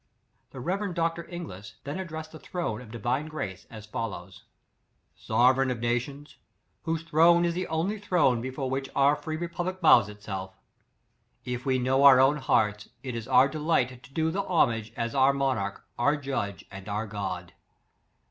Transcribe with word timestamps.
The 0.49 0.59
rev. 0.59 0.95
Dr. 0.95 1.25
Inglis, 1.29 1.75
then 1.83 1.99
addressed 1.99 2.31
the 2.31 2.39
throne 2.39 2.81
of 2.81 2.89
Divine 2.89 3.27
Grace 3.27 3.67
as 3.69 3.85
follows:" 3.85 4.45
Sovereign 5.27 5.69
of 5.69 5.77
nations^ 5.77 6.37
whose 6.85 7.03
throne 7.03 7.45
is 7.45 7.53
the 7.53 7.67
only 7.67 7.99
throne 7.99 8.41
before 8.41 8.67
which 8.67 8.89
our 8.95 9.15
free 9.15 9.37
republic 9.37 9.79
bows 9.79 10.07
herself! 10.07 10.57
If 11.45 11.67
we 11.67 11.77
know 11.77 12.03
our 12.03 12.19
own 12.19 12.37
hearts, 12.37 12.89
it 13.03 13.13
is 13.15 13.27
our 13.27 13.47
delight 13.47 14.01
to 14.01 14.11
do 14.11 14.31
the 14.31 14.41
ho 14.41 14.65
mage 14.65 14.91
as 14.97 15.13
our 15.13 15.33
monarch, 15.33 15.85
our 15.99 16.17
judge, 16.17 16.65
and 16.71 16.89
our 16.89 17.05
God. 17.05 17.53